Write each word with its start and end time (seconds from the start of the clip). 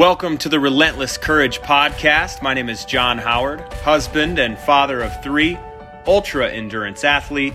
Welcome 0.00 0.38
to 0.38 0.48
the 0.48 0.58
Relentless 0.58 1.18
Courage 1.18 1.60
Podcast. 1.60 2.40
My 2.40 2.54
name 2.54 2.70
is 2.70 2.86
Jon 2.86 3.18
Howard, 3.18 3.60
husband 3.60 4.38
and 4.38 4.56
father 4.56 5.02
of 5.02 5.22
three, 5.22 5.58
ultra 6.06 6.50
endurance 6.50 7.04
athlete, 7.04 7.52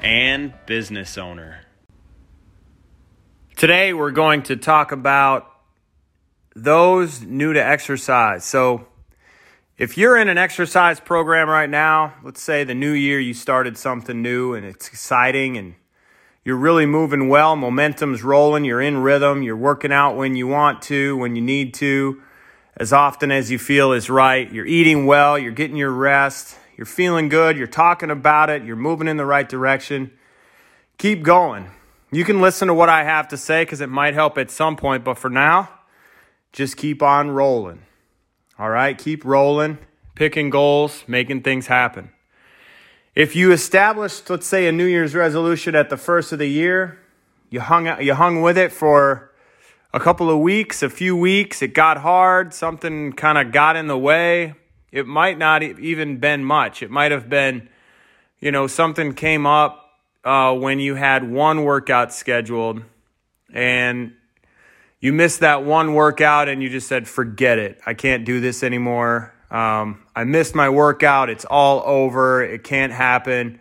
and 0.00 0.52
business 0.66 1.16
owner. 1.16 1.60
Today, 3.54 3.92
we're 3.92 4.10
going 4.10 4.42
to 4.42 4.56
talk 4.56 4.90
about 4.90 5.48
those 6.56 7.22
new 7.22 7.52
to 7.52 7.64
exercise. 7.64 8.44
So, 8.44 8.88
if 9.78 9.96
you're 9.96 10.16
in 10.16 10.28
an 10.28 10.38
exercise 10.38 10.98
program 10.98 11.48
right 11.48 11.70
now, 11.70 12.14
let's 12.24 12.42
say 12.42 12.64
the 12.64 12.74
new 12.74 12.94
year 12.94 13.20
you 13.20 13.32
started 13.32 13.78
something 13.78 14.20
new 14.20 14.54
and 14.54 14.66
it's 14.66 14.88
exciting 14.88 15.56
and 15.56 15.76
you're 16.46 16.54
really 16.54 16.86
moving 16.86 17.28
well, 17.28 17.56
momentum's 17.56 18.22
rolling, 18.22 18.64
you're 18.64 18.80
in 18.80 18.98
rhythm, 18.98 19.42
you're 19.42 19.56
working 19.56 19.90
out 19.90 20.16
when 20.16 20.36
you 20.36 20.46
want 20.46 20.80
to, 20.80 21.16
when 21.16 21.34
you 21.34 21.42
need 21.42 21.74
to, 21.74 22.22
as 22.76 22.92
often 22.92 23.32
as 23.32 23.50
you 23.50 23.58
feel 23.58 23.92
is 23.92 24.08
right. 24.08 24.52
You're 24.52 24.64
eating 24.64 25.06
well, 25.06 25.36
you're 25.36 25.50
getting 25.50 25.74
your 25.74 25.90
rest, 25.90 26.56
you're 26.76 26.86
feeling 26.86 27.28
good, 27.28 27.56
you're 27.56 27.66
talking 27.66 28.12
about 28.12 28.48
it, 28.48 28.62
you're 28.62 28.76
moving 28.76 29.08
in 29.08 29.16
the 29.16 29.26
right 29.26 29.48
direction. 29.48 30.12
Keep 30.98 31.24
going. 31.24 31.68
You 32.12 32.22
can 32.22 32.40
listen 32.40 32.68
to 32.68 32.74
what 32.74 32.88
I 32.88 33.02
have 33.02 33.26
to 33.28 33.36
say 33.36 33.62
because 33.62 33.80
it 33.80 33.88
might 33.88 34.14
help 34.14 34.38
at 34.38 34.48
some 34.48 34.76
point, 34.76 35.02
but 35.02 35.18
for 35.18 35.28
now, 35.28 35.68
just 36.52 36.76
keep 36.76 37.02
on 37.02 37.32
rolling. 37.32 37.82
All 38.56 38.70
right, 38.70 38.96
keep 38.96 39.24
rolling, 39.24 39.78
picking 40.14 40.50
goals, 40.50 41.02
making 41.08 41.42
things 41.42 41.66
happen. 41.66 42.12
If 43.16 43.34
you 43.34 43.50
established, 43.50 44.28
let's 44.28 44.46
say, 44.46 44.66
a 44.66 44.72
New 44.72 44.84
Year's 44.84 45.14
resolution 45.14 45.74
at 45.74 45.88
the 45.88 45.96
first 45.96 46.32
of 46.32 46.38
the 46.38 46.46
year, 46.46 46.98
you 47.48 47.60
hung 47.60 47.86
you 48.02 48.12
hung 48.12 48.42
with 48.42 48.58
it 48.58 48.70
for 48.70 49.32
a 49.94 49.98
couple 49.98 50.28
of 50.28 50.40
weeks, 50.40 50.82
a 50.82 50.90
few 50.90 51.16
weeks, 51.16 51.62
it 51.62 51.72
got 51.72 51.96
hard, 51.96 52.52
something 52.52 53.14
kind 53.14 53.38
of 53.38 53.52
got 53.52 53.74
in 53.74 53.86
the 53.86 53.96
way. 53.96 54.54
It 54.92 55.06
might 55.06 55.38
not 55.38 55.62
even 55.62 56.18
been 56.18 56.44
much. 56.44 56.82
It 56.82 56.90
might 56.90 57.10
have 57.10 57.30
been, 57.30 57.70
you 58.38 58.52
know, 58.52 58.66
something 58.66 59.14
came 59.14 59.46
up 59.46 59.92
uh, 60.22 60.54
when 60.54 60.78
you 60.78 60.94
had 60.94 61.24
one 61.26 61.64
workout 61.64 62.12
scheduled 62.12 62.82
and 63.50 64.12
you 65.00 65.14
missed 65.14 65.40
that 65.40 65.64
one 65.64 65.94
workout 65.94 66.50
and 66.50 66.62
you 66.62 66.68
just 66.68 66.86
said, 66.86 67.08
forget 67.08 67.58
it. 67.58 67.80
I 67.86 67.94
can't 67.94 68.26
do 68.26 68.40
this 68.40 68.62
anymore. 68.62 69.32
Um, 69.50 70.02
I 70.14 70.24
missed 70.24 70.54
my 70.54 70.68
workout. 70.68 71.30
It's 71.30 71.44
all 71.44 71.82
over. 71.84 72.42
It 72.42 72.64
can't 72.64 72.92
happen. 72.92 73.60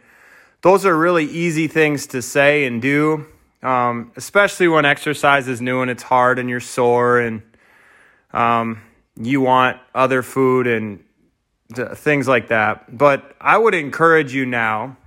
Those 0.62 0.86
are 0.86 0.98
really 0.98 1.26
easy 1.26 1.68
things 1.68 2.08
to 2.08 2.22
say 2.22 2.66
and 2.66 2.82
do, 2.82 3.28
um, 3.62 4.12
especially 4.16 4.68
when 4.68 4.84
exercise 4.84 5.48
is 5.48 5.62
new 5.62 5.82
and 5.82 5.92
it's 5.92 6.04
hard 6.04 6.40
and 6.40 6.50
you're 6.50 6.60
sore 6.60 7.20
and 7.20 7.44
um, 8.34 8.82
you 9.16 9.42
want 9.42 9.78
other 9.94 10.24
food 10.24 10.66
and 10.66 11.04
things 11.96 12.28
like 12.28 12.48
that. 12.48 12.98
But 12.98 13.36
I 13.40 13.58
would 13.58 13.76
encourage 13.76 14.34
you 14.34 14.46
now, 14.46 14.98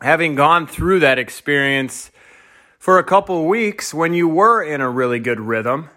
having 0.00 0.36
gone 0.36 0.66
through 0.66 1.00
that 1.00 1.18
experience 1.18 2.10
for 2.78 2.98
a 2.98 3.04
couple 3.04 3.46
weeks 3.46 3.92
when 3.92 4.14
you 4.14 4.28
were 4.28 4.62
in 4.62 4.80
a 4.80 4.88
really 4.88 5.18
good 5.18 5.40
rhythm 5.40 5.88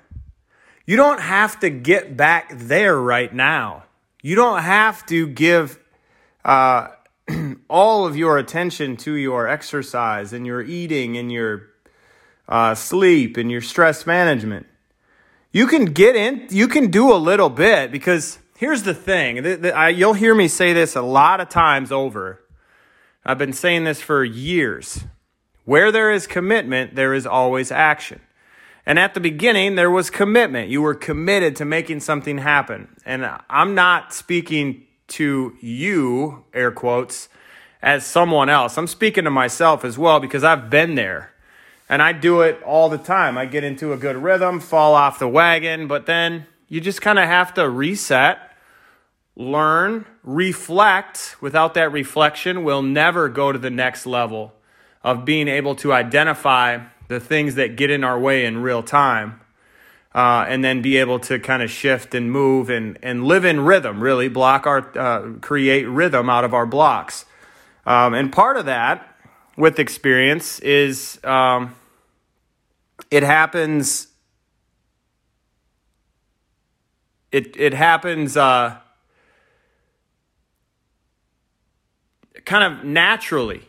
you 0.89 0.95
don't 0.95 1.21
have 1.21 1.59
to 1.59 1.69
get 1.69 2.17
back 2.17 2.51
there 2.51 2.99
right 2.99 3.31
now. 3.31 3.83
You 4.23 4.33
don't 4.33 4.63
have 4.63 5.05
to 5.05 5.27
give 5.27 5.77
uh, 6.43 6.87
all 7.69 8.07
of 8.07 8.17
your 8.17 8.39
attention 8.39 8.97
to 8.97 9.13
your 9.13 9.47
exercise 9.47 10.33
and 10.33 10.47
your 10.47 10.63
eating 10.63 11.15
and 11.15 11.31
your 11.31 11.67
uh, 12.47 12.73
sleep 12.73 13.37
and 13.37 13.51
your 13.51 13.61
stress 13.61 14.07
management. 14.07 14.65
You 15.51 15.67
can 15.67 15.85
get 15.85 16.15
in, 16.15 16.47
you 16.49 16.67
can 16.67 16.89
do 16.89 17.13
a 17.13 17.17
little 17.17 17.51
bit 17.51 17.91
because 17.91 18.39
here's 18.57 18.81
the 18.81 18.95
thing. 18.95 19.43
The, 19.43 19.55
the, 19.57 19.77
I, 19.77 19.89
you'll 19.89 20.13
hear 20.13 20.33
me 20.33 20.47
say 20.47 20.73
this 20.73 20.95
a 20.95 21.03
lot 21.03 21.39
of 21.39 21.49
times 21.49 21.91
over. 21.91 22.41
I've 23.23 23.37
been 23.37 23.53
saying 23.53 23.83
this 23.83 24.01
for 24.01 24.23
years. 24.23 25.03
Where 25.65 25.91
there 25.91 26.11
is 26.11 26.25
commitment, 26.25 26.95
there 26.95 27.13
is 27.13 27.27
always 27.27 27.71
action. 27.71 28.21
And 28.85 28.97
at 28.97 29.13
the 29.13 29.19
beginning, 29.19 29.75
there 29.75 29.91
was 29.91 30.09
commitment. 30.09 30.69
You 30.69 30.81
were 30.81 30.95
committed 30.95 31.55
to 31.57 31.65
making 31.65 31.99
something 31.99 32.39
happen. 32.39 32.95
And 33.05 33.29
I'm 33.49 33.75
not 33.75 34.13
speaking 34.13 34.85
to 35.09 35.55
you, 35.59 36.45
air 36.53 36.71
quotes, 36.71 37.29
as 37.81 38.05
someone 38.05 38.49
else. 38.49 38.77
I'm 38.77 38.87
speaking 38.87 39.23
to 39.25 39.31
myself 39.31 39.85
as 39.85 39.97
well 39.97 40.19
because 40.19 40.43
I've 40.43 40.69
been 40.69 40.95
there. 40.95 41.31
And 41.87 42.01
I 42.01 42.13
do 42.13 42.41
it 42.41 42.61
all 42.63 42.89
the 42.89 42.97
time. 42.97 43.37
I 43.37 43.45
get 43.45 43.63
into 43.63 43.93
a 43.93 43.97
good 43.97 44.15
rhythm, 44.15 44.59
fall 44.59 44.93
off 44.93 45.17
the 45.17 45.27
wagon, 45.27 45.87
but 45.87 46.05
then 46.05 46.45
you 46.67 46.79
just 46.79 47.01
kind 47.01 47.17
of 47.17 47.25
have 47.25 47.53
to 47.55 47.67
reset, 47.67 48.37
learn, 49.35 50.05
reflect. 50.23 51.35
Without 51.41 51.73
that 51.73 51.91
reflection, 51.91 52.63
we'll 52.63 52.83
never 52.83 53.27
go 53.27 53.51
to 53.51 53.57
the 53.57 53.71
next 53.71 54.05
level 54.05 54.53
of 55.03 55.25
being 55.25 55.47
able 55.47 55.73
to 55.75 55.91
identify 55.91 56.79
the 57.09 57.19
things 57.19 57.55
that 57.55 57.75
get 57.75 57.89
in 57.89 58.03
our 58.03 58.17
way 58.17 58.45
in 58.45 58.61
real 58.61 58.81
time. 58.81 59.41
Uh, 60.15 60.43
and 60.47 60.63
then 60.63 60.81
be 60.81 60.97
able 60.97 61.19
to 61.19 61.37
kind 61.37 61.61
of 61.61 61.69
shift 61.69 62.15
and 62.15 62.31
move 62.31 62.67
and, 62.69 62.97
and 63.03 63.23
live 63.25 63.45
in 63.45 63.59
rhythm, 63.59 64.01
really 64.01 64.27
block 64.27 64.65
our, 64.65 64.97
uh, 64.97 65.33
create 65.39 65.83
rhythm 65.83 66.29
out 66.31 66.43
of 66.43 66.51
our 66.51 66.65
blocks. 66.65 67.25
Um, 67.85 68.15
and 68.15 68.31
part 68.31 68.57
of 68.57 68.65
that 68.65 69.15
with 69.55 69.77
experience 69.77 70.59
is 70.61 71.19
um, 71.23 71.75
it 73.11 73.21
happens, 73.21 74.07
it, 77.31 77.55
it 77.55 77.75
happens 77.75 78.35
uh, 78.35 78.77
kind 82.45 82.73
of 82.73 82.83
naturally. 82.83 83.61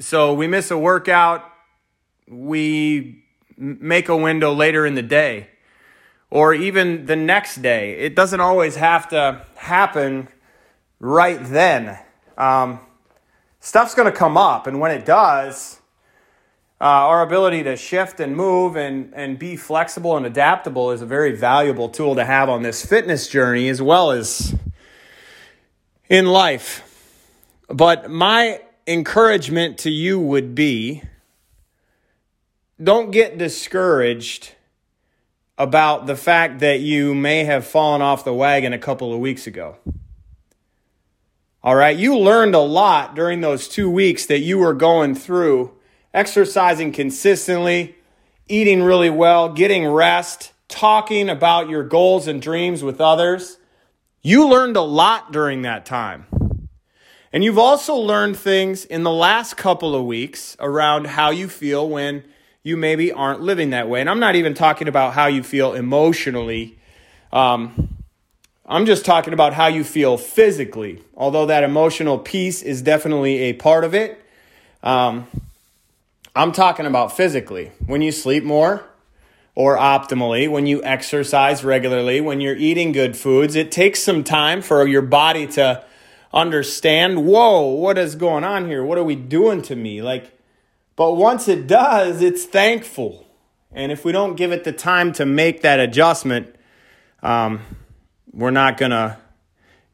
So 0.00 0.32
we 0.32 0.46
miss 0.46 0.70
a 0.70 0.78
workout 0.78 1.52
we 2.28 3.24
make 3.56 4.08
a 4.08 4.16
window 4.16 4.52
later 4.52 4.84
in 4.84 4.94
the 4.94 5.02
day 5.02 5.48
or 6.30 6.54
even 6.54 7.06
the 7.06 7.16
next 7.16 7.62
day. 7.62 7.98
It 7.98 8.14
doesn't 8.14 8.40
always 8.40 8.76
have 8.76 9.08
to 9.08 9.44
happen 9.56 10.28
right 11.00 11.38
then. 11.42 11.98
Um, 12.36 12.80
stuff's 13.60 13.94
going 13.94 14.10
to 14.10 14.16
come 14.16 14.36
up, 14.36 14.66
and 14.66 14.80
when 14.80 14.90
it 14.90 15.04
does, 15.06 15.80
uh, 16.80 16.84
our 16.84 17.22
ability 17.22 17.62
to 17.62 17.76
shift 17.76 18.20
and 18.20 18.36
move 18.36 18.76
and, 18.76 19.14
and 19.14 19.38
be 19.38 19.56
flexible 19.56 20.16
and 20.16 20.26
adaptable 20.26 20.90
is 20.90 21.00
a 21.00 21.06
very 21.06 21.34
valuable 21.34 21.88
tool 21.88 22.14
to 22.14 22.24
have 22.24 22.50
on 22.50 22.62
this 22.62 22.84
fitness 22.84 23.28
journey 23.28 23.68
as 23.70 23.80
well 23.80 24.10
as 24.10 24.54
in 26.10 26.26
life. 26.26 26.82
But 27.68 28.10
my 28.10 28.60
encouragement 28.86 29.78
to 29.78 29.90
you 29.90 30.20
would 30.20 30.54
be 30.54 31.02
don't 32.82 33.10
get 33.10 33.38
discouraged 33.38 34.54
about 35.58 36.06
the 36.06 36.16
fact 36.16 36.58
that 36.60 36.80
you 36.80 37.14
may 37.14 37.44
have 37.44 37.66
fallen 37.66 38.02
off 38.02 38.24
the 38.24 38.34
wagon 38.34 38.72
a 38.72 38.78
couple 38.78 39.12
of 39.12 39.20
weeks 39.20 39.46
ago. 39.46 39.76
All 41.62 41.74
right, 41.74 41.96
you 41.96 42.16
learned 42.16 42.54
a 42.54 42.60
lot 42.60 43.14
during 43.14 43.40
those 43.40 43.66
two 43.66 43.90
weeks 43.90 44.26
that 44.26 44.40
you 44.40 44.58
were 44.58 44.74
going 44.74 45.14
through, 45.14 45.72
exercising 46.12 46.92
consistently, 46.92 47.96
eating 48.46 48.82
really 48.82 49.10
well, 49.10 49.52
getting 49.52 49.88
rest, 49.88 50.52
talking 50.68 51.28
about 51.28 51.68
your 51.68 51.82
goals 51.82 52.28
and 52.28 52.40
dreams 52.40 52.84
with 52.84 53.00
others. 53.00 53.58
You 54.22 54.46
learned 54.46 54.76
a 54.76 54.82
lot 54.82 55.32
during 55.32 55.62
that 55.62 55.86
time. 55.86 56.26
And 57.32 57.42
you've 57.42 57.58
also 57.58 57.96
learned 57.96 58.36
things 58.36 58.84
in 58.84 59.02
the 59.02 59.10
last 59.10 59.56
couple 59.56 59.94
of 59.94 60.04
weeks 60.04 60.56
around 60.60 61.06
how 61.06 61.30
you 61.30 61.48
feel 61.48 61.88
when 61.88 62.22
you 62.66 62.76
maybe 62.76 63.12
aren't 63.12 63.42
living 63.42 63.70
that 63.70 63.88
way. 63.88 64.00
And 64.00 64.10
I'm 64.10 64.18
not 64.18 64.34
even 64.34 64.52
talking 64.52 64.88
about 64.88 65.14
how 65.14 65.26
you 65.26 65.44
feel 65.44 65.74
emotionally. 65.74 66.76
Um, 67.32 68.02
I'm 68.66 68.86
just 68.86 69.04
talking 69.04 69.32
about 69.32 69.54
how 69.54 69.68
you 69.68 69.84
feel 69.84 70.18
physically, 70.18 71.00
although 71.16 71.46
that 71.46 71.62
emotional 71.62 72.18
piece 72.18 72.62
is 72.62 72.82
definitely 72.82 73.36
a 73.38 73.52
part 73.52 73.84
of 73.84 73.94
it. 73.94 74.20
Um, 74.82 75.28
I'm 76.34 76.50
talking 76.50 76.86
about 76.86 77.16
physically. 77.16 77.70
When 77.86 78.02
you 78.02 78.10
sleep 78.10 78.42
more 78.42 78.84
or 79.54 79.76
optimally, 79.76 80.50
when 80.50 80.66
you 80.66 80.82
exercise 80.82 81.62
regularly, 81.62 82.20
when 82.20 82.40
you're 82.40 82.56
eating 82.56 82.90
good 82.90 83.16
foods, 83.16 83.54
it 83.54 83.70
takes 83.70 84.02
some 84.02 84.24
time 84.24 84.60
for 84.60 84.84
your 84.88 85.02
body 85.02 85.46
to 85.46 85.84
understand 86.34 87.24
whoa, 87.26 87.60
what 87.60 87.96
is 87.96 88.16
going 88.16 88.42
on 88.42 88.66
here? 88.66 88.82
What 88.84 88.98
are 88.98 89.04
we 89.04 89.14
doing 89.14 89.62
to 89.62 89.76
me? 89.76 90.02
Like, 90.02 90.35
but 90.96 91.12
once 91.12 91.46
it 91.46 91.66
does, 91.66 92.22
it's 92.22 92.44
thankful. 92.44 93.26
And 93.70 93.92
if 93.92 94.04
we 94.04 94.12
don't 94.12 94.36
give 94.36 94.52
it 94.52 94.64
the 94.64 94.72
time 94.72 95.12
to 95.14 95.26
make 95.26 95.62
that 95.62 95.78
adjustment, 95.78 96.54
um, 97.22 97.60
we're 98.32 98.50
not 98.50 98.78
going 98.78 98.92
to 98.92 99.18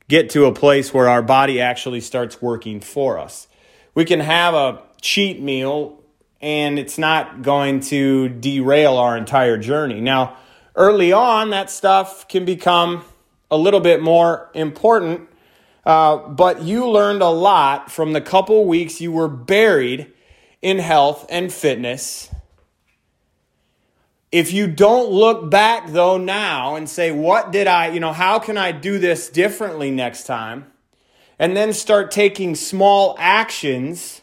get 0.09 0.31
to 0.31 0.45
a 0.45 0.53
place 0.53 0.95
where 0.95 1.09
our 1.09 1.23
body 1.23 1.61
actually 1.61 2.01
starts 2.01 2.41
working 2.41 2.81
for 2.81 3.19
us. 3.19 3.49
We 3.95 4.05
can 4.05 4.21
have 4.21 4.55
a 4.55 4.83
cheat 5.01 5.41
meal 5.41 5.99
and 6.41 6.79
it's 6.79 6.99
not 6.99 7.43
going 7.43 7.81
to 7.81 8.29
derail 8.29 8.97
our 8.97 9.17
entire 9.17 9.57
journey. 9.57 10.01
Now, 10.01 10.37
early 10.75 11.13
on, 11.13 11.51
that 11.51 11.71
stuff 11.71 12.27
can 12.29 12.45
become 12.45 13.05
a 13.51 13.57
little 13.57 13.81
bit 13.81 14.03
more 14.03 14.51
important. 14.55 15.29
Uh, 15.85 16.17
but 16.17 16.63
you 16.63 16.89
learned 16.89 17.23
a 17.23 17.29
lot 17.29 17.91
from 17.91 18.13
the 18.13 18.21
couple 18.21 18.65
weeks 18.65 19.01
you 19.01 19.13
were 19.13 19.29
buried 19.29 20.13
in 20.63 20.79
health 20.79 21.27
and 21.29 21.53
fitness. 21.53 22.31
If 24.31 24.53
you 24.53 24.67
don't 24.67 25.11
look 25.11 25.51
back 25.51 25.89
though 25.89 26.17
now 26.17 26.77
and 26.77 26.89
say, 26.89 27.11
what 27.11 27.53
did 27.53 27.67
I, 27.67 27.89
you 27.89 28.01
know, 28.01 28.13
how 28.13 28.39
can 28.39 28.57
I 28.57 28.73
do 28.73 28.99
this 28.99 29.29
differently 29.29 29.91
next 29.91 30.25
time? 30.25 30.73
And 31.39 31.57
then 31.57 31.73
start 31.73 32.11
taking 32.11 32.55
small 32.55 33.17
actions 33.19 34.23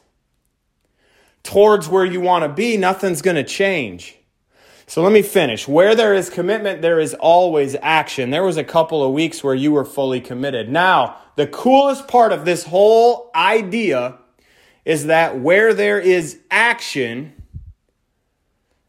towards 1.44 1.88
where 1.88 2.06
you 2.06 2.21
want 2.21 2.44
to 2.44 2.50
be, 2.50 2.77
nothing's 2.77 3.21
going 3.21 3.35
to 3.35 3.44
change. 3.44 4.15
So 4.88 5.03
let 5.03 5.12
me 5.12 5.21
finish. 5.21 5.68
Where 5.68 5.94
there 5.94 6.15
is 6.15 6.30
commitment, 6.30 6.81
there 6.81 7.00
is 7.00 7.13
always 7.13 7.75
action. 7.81 8.31
There 8.31 8.44
was 8.44 8.57
a 8.57 8.63
couple 8.63 9.03
of 9.03 9.13
weeks 9.13 9.44
where 9.44 9.53
you 9.53 9.71
were 9.71 9.85
fully 9.85 10.21
committed. 10.21 10.69
Now, 10.69 11.18
the 11.35 11.45
coolest 11.45 12.07
part 12.07 12.31
of 12.31 12.45
this 12.45 12.63
whole 12.63 13.30
idea 13.35 14.19
is 14.89 15.06
that 15.06 15.38
where 15.38 15.71
there 15.75 16.00
is 16.00 16.39
action, 16.50 17.31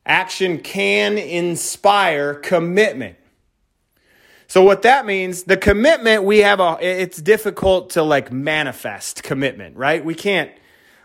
action 0.06 0.56
can 0.56 1.18
inspire 1.18 2.32
commitment. 2.32 3.18
So 4.46 4.62
what 4.62 4.80
that 4.80 5.04
means, 5.04 5.42
the 5.42 5.58
commitment 5.58 6.24
we 6.24 6.38
have 6.38 6.58
a 6.58 6.78
it's 6.80 7.20
difficult 7.20 7.90
to 7.90 8.02
like 8.02 8.32
manifest 8.32 9.22
commitment, 9.22 9.76
right? 9.76 10.02
We 10.02 10.14
can't 10.14 10.50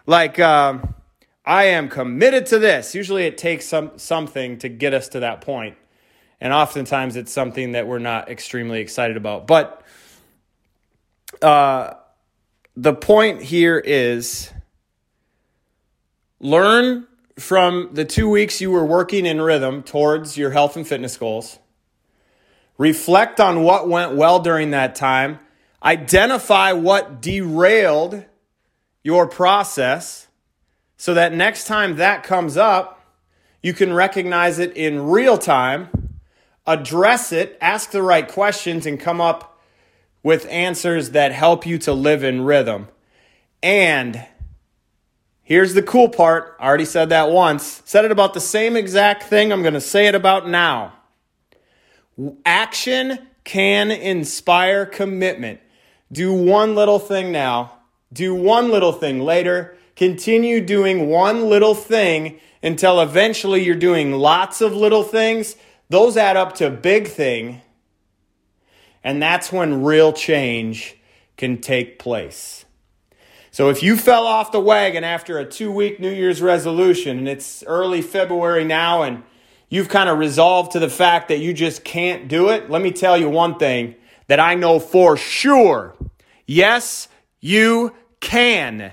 like 0.05 0.39
um 0.39 0.93
I 1.45 1.65
am 1.65 1.89
committed 1.89 2.45
to 2.47 2.59
this. 2.59 2.95
Usually 2.95 3.25
it 3.25 3.37
takes 3.37 3.65
some 3.65 3.97
something 3.97 4.59
to 4.59 4.69
get 4.69 4.93
us 4.93 5.09
to 5.09 5.19
that 5.19 5.41
point. 5.41 5.75
And 6.39 6.53
oftentimes 6.53 7.17
it's 7.17 7.33
something 7.33 7.73
that 7.73 7.85
we're 7.85 7.99
not 7.99 8.29
extremely 8.29 8.79
excited 8.79 9.17
about. 9.17 9.45
But 9.45 9.81
uh, 11.41 11.95
the 12.77 12.93
point 12.93 13.41
here 13.41 13.77
is 13.77 14.53
learn 16.39 17.07
from 17.37 17.89
the 17.93 18.05
two 18.05 18.29
weeks 18.29 18.61
you 18.61 18.71
were 18.71 18.85
working 18.85 19.25
in 19.25 19.41
rhythm 19.41 19.83
towards 19.83 20.37
your 20.37 20.51
health 20.51 20.75
and 20.75 20.87
fitness 20.87 21.17
goals. 21.17 21.59
Reflect 22.77 23.39
on 23.39 23.63
what 23.63 23.87
went 23.87 24.15
well 24.15 24.39
during 24.39 24.71
that 24.71 24.95
time. 24.95 25.39
Identify 25.83 26.73
what 26.73 27.21
derailed 27.21 28.25
your 29.03 29.27
process 29.27 30.27
so 30.97 31.13
that 31.13 31.33
next 31.33 31.67
time 31.67 31.97
that 31.97 32.23
comes 32.23 32.57
up, 32.57 33.01
you 33.61 33.73
can 33.73 33.93
recognize 33.93 34.59
it 34.59 34.75
in 34.77 35.07
real 35.07 35.37
time, 35.37 36.19
address 36.65 37.31
it, 37.31 37.57
ask 37.61 37.91
the 37.91 38.01
right 38.01 38.27
questions, 38.27 38.85
and 38.85 38.99
come 38.99 39.19
up 39.19 39.59
with 40.23 40.47
answers 40.49 41.11
that 41.11 41.31
help 41.31 41.65
you 41.65 41.77
to 41.79 41.93
live 41.93 42.23
in 42.23 42.41
rhythm. 42.41 42.87
And 43.61 44.25
here's 45.45 45.73
the 45.73 45.81
cool 45.81 46.09
part 46.09 46.57
I 46.59 46.67
already 46.67 46.83
said 46.83 47.07
that 47.09 47.31
once, 47.31 47.81
said 47.85 48.03
it 48.03 48.11
about 48.11 48.33
the 48.33 48.41
same 48.41 48.75
exact 48.75 49.23
thing. 49.23 49.53
I'm 49.53 49.61
going 49.61 49.73
to 49.73 49.81
say 49.81 50.07
it 50.07 50.15
about 50.15 50.49
now. 50.49 50.91
Action 52.45 53.19
can 53.45 53.91
inspire 53.91 54.85
commitment. 54.85 55.61
Do 56.11 56.33
one 56.33 56.75
little 56.75 56.99
thing 56.99 57.31
now, 57.31 57.79
do 58.11 58.35
one 58.35 58.69
little 58.69 58.91
thing 58.91 59.21
later 59.21 59.77
Continue 59.95 60.59
doing 60.59 61.07
one 61.07 61.47
little 61.47 61.73
thing 61.73 62.39
until 62.61 62.99
eventually 62.99 63.63
you're 63.63 63.75
doing 63.75 64.11
lots 64.11 64.59
of 64.59 64.75
little 64.75 65.03
things. 65.03 65.55
Those 65.89 66.17
add 66.17 66.35
up 66.35 66.55
to 66.55 66.69
big 66.69 67.07
thing. 67.07 67.61
And 69.03 69.21
that's 69.21 69.51
when 69.51 69.83
real 69.83 70.11
change 70.11 70.97
can 71.37 71.61
take 71.61 71.99
place. 71.99 72.64
So 73.55 73.69
if 73.69 73.81
you 73.81 73.95
fell 73.95 74.27
off 74.27 74.51
the 74.51 74.59
wagon 74.59 75.05
after 75.05 75.39
a 75.39 75.45
two 75.45 75.71
week 75.71 75.97
New 75.97 76.11
Year's 76.11 76.41
resolution 76.41 77.19
and 77.19 77.29
it's 77.29 77.63
early 77.65 78.01
February 78.01 78.65
now 78.65 79.03
and 79.03 79.23
you've 79.69 79.87
kind 79.87 80.09
of 80.09 80.19
resolved 80.19 80.73
to 80.73 80.79
the 80.79 80.89
fact 80.89 81.29
that 81.29 81.37
you 81.37 81.53
just 81.53 81.85
can't 81.85 82.27
do 82.27 82.49
it, 82.49 82.69
let 82.69 82.81
me 82.81 82.91
tell 82.91 83.17
you 83.17 83.29
one 83.29 83.57
thing 83.57 83.95
that 84.27 84.41
I 84.41 84.55
know 84.55 84.77
for 84.77 85.15
sure. 85.15 85.95
Yes, 86.45 87.07
you 87.39 87.95
can. 88.19 88.91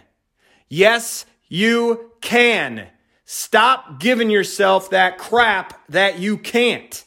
Yes, 0.68 1.26
you 1.48 2.12
can. 2.20 2.86
Stop 3.24 3.98
giving 3.98 4.30
yourself 4.30 4.90
that 4.90 5.18
crap 5.18 5.84
that 5.88 6.20
you 6.20 6.38
can't. 6.38 7.04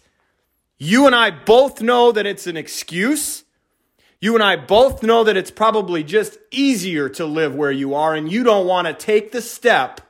You 0.78 1.06
and 1.06 1.16
I 1.16 1.32
both 1.32 1.82
know 1.82 2.12
that 2.12 2.26
it's 2.26 2.48
an 2.48 2.58
excuse. 2.58 3.45
You 4.26 4.34
and 4.34 4.44
I 4.44 4.56
both 4.56 5.04
know 5.04 5.24
that 5.26 5.38
it's 5.38 5.52
probably 5.52 6.04
just 6.04 6.40
easier 6.50 7.10
to 7.10 7.28
live 7.28 7.54
where 7.54 7.72
you 7.72 7.94
are, 7.94 8.16
and 8.16 8.32
you 8.32 8.44
don't 8.44 8.66
want 8.66 8.88
to 8.88 8.94
take 8.96 9.32
the 9.32 9.40
step 9.40 10.02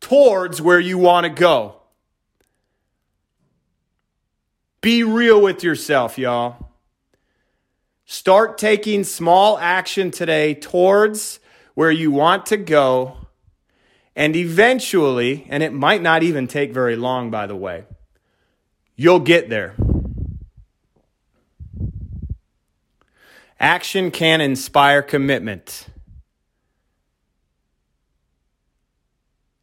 towards 0.00 0.62
where 0.62 0.80
you 0.80 0.96
want 0.96 1.24
to 1.24 1.28
go. 1.28 1.76
Be 4.80 5.04
real 5.04 5.38
with 5.38 5.62
yourself, 5.62 6.16
y'all. 6.16 6.70
Start 8.06 8.56
taking 8.56 9.04
small 9.04 9.58
action 9.58 10.10
today 10.10 10.54
towards 10.54 11.38
where 11.74 11.90
you 11.90 12.10
want 12.10 12.46
to 12.46 12.56
go. 12.56 13.18
And 14.16 14.34
eventually, 14.34 15.46
and 15.50 15.62
it 15.62 15.74
might 15.74 16.00
not 16.00 16.22
even 16.22 16.46
take 16.46 16.72
very 16.72 16.96
long, 16.96 17.30
by 17.30 17.46
the 17.46 17.56
way, 17.56 17.84
you'll 18.96 19.20
get 19.20 19.50
there. 19.50 19.74
Action 23.62 24.10
can 24.10 24.40
inspire 24.40 25.02
commitment. 25.02 25.86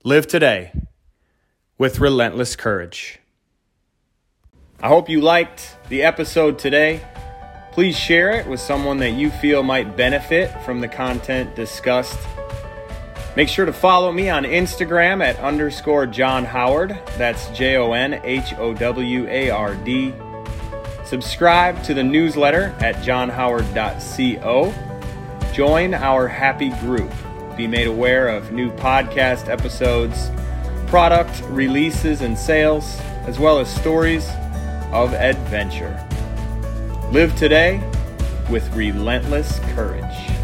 Live 0.06 0.26
today 0.26 0.72
with 1.78 2.00
relentless 2.00 2.56
courage. 2.56 3.20
I 4.82 4.88
hope 4.88 5.10
you 5.10 5.20
liked 5.20 5.76
the 5.90 6.04
episode 6.04 6.58
today. 6.58 7.02
Please 7.74 7.98
share 7.98 8.32
it 8.32 8.48
with 8.48 8.62
someone 8.62 9.00
that 9.00 9.12
you 9.12 9.30
feel 9.32 9.64
might 9.64 9.98
benefit 9.98 10.50
from 10.64 10.80
the 10.80 10.88
content 10.88 11.54
discussed. 11.58 12.18
Make 13.36 13.50
sure 13.50 13.66
to 13.66 13.74
follow 13.74 14.14
me 14.14 14.30
on 14.30 14.46
Instagram 14.46 15.22
at 15.22 15.36
underscore 15.40 16.06
Jon 16.06 16.46
Howard. 16.46 16.98
That's 17.18 17.50
J 17.50 17.76
O 17.76 17.92
N 17.92 18.22
H 18.24 18.54
O 18.60 18.74
W 18.74 19.28
A 19.28 19.50
R 19.50 19.76
D. 19.76 20.14
Subscribe 21.10 21.82
to 21.86 21.96
the 21.96 22.04
newsletter 22.04 22.76
at 22.82 22.98
jonhoward.co. 22.98 24.74
Join 25.54 25.96
our 25.96 26.28
happy 26.28 26.70
group. 26.82 27.12
Be 27.58 27.66
made 27.66 27.88
aware 27.88 28.28
of 28.28 28.52
new 28.52 28.70
podcast 28.74 29.50
episodes, 29.50 30.30
product 30.86 31.42
releases 31.48 32.22
and 32.22 32.38
sales, 32.38 33.00
as 33.26 33.40
well 33.40 33.58
as 33.58 33.74
stories 33.74 34.30
of 34.92 35.16
adventure. 35.16 35.98
Live 37.12 37.36
today 37.36 37.82
with 38.52 38.72
relentless 38.76 39.58
courage. 39.74 40.39